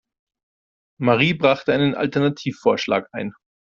[0.99, 3.35] Marie brachte einen Alternativvorschlag ein.